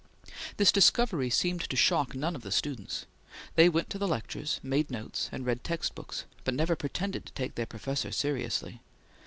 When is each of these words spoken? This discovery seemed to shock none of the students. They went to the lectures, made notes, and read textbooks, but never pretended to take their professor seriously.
This 0.57 0.71
discovery 0.71 1.29
seemed 1.29 1.69
to 1.69 1.75
shock 1.75 2.15
none 2.15 2.35
of 2.35 2.41
the 2.41 2.51
students. 2.51 3.05
They 3.53 3.69
went 3.69 3.91
to 3.91 3.99
the 3.99 4.07
lectures, 4.07 4.59
made 4.63 4.89
notes, 4.89 5.29
and 5.31 5.45
read 5.45 5.63
textbooks, 5.63 6.25
but 6.43 6.55
never 6.55 6.75
pretended 6.75 7.27
to 7.27 7.33
take 7.33 7.53
their 7.53 7.67
professor 7.67 8.11
seriously. 8.11 8.81